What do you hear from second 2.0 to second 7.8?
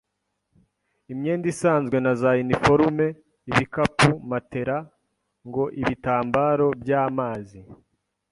na za uniforume, ibikapu, matera, ngo ibitambaro by’amazi